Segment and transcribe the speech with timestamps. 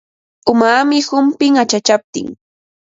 [0.51, 2.27] Umaami humpin achachaptin.